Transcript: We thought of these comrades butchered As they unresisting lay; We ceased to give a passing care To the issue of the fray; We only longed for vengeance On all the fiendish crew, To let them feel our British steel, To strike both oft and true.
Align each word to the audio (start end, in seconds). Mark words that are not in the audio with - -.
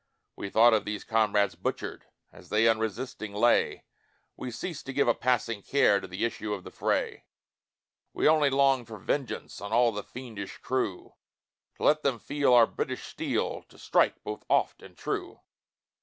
We 0.35 0.49
thought 0.49 0.73
of 0.73 0.83
these 0.83 1.03
comrades 1.03 1.53
butchered 1.53 2.05
As 2.33 2.49
they 2.49 2.67
unresisting 2.67 3.35
lay; 3.35 3.83
We 4.35 4.49
ceased 4.49 4.87
to 4.87 4.93
give 4.93 5.07
a 5.07 5.13
passing 5.13 5.61
care 5.61 5.99
To 5.99 6.07
the 6.07 6.25
issue 6.25 6.55
of 6.55 6.63
the 6.63 6.71
fray; 6.71 7.27
We 8.11 8.27
only 8.27 8.49
longed 8.49 8.87
for 8.87 8.97
vengeance 8.97 9.61
On 9.61 9.71
all 9.71 9.91
the 9.91 10.01
fiendish 10.01 10.57
crew, 10.57 11.13
To 11.75 11.83
let 11.83 12.01
them 12.01 12.17
feel 12.17 12.51
our 12.51 12.65
British 12.65 13.03
steel, 13.05 13.61
To 13.69 13.77
strike 13.77 14.23
both 14.23 14.43
oft 14.49 14.81
and 14.81 14.97
true. 14.97 15.41